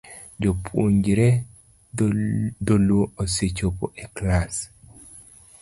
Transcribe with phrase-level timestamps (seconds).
[0.43, 1.03] Japuonj
[2.71, 4.55] dholuo osechopo e klas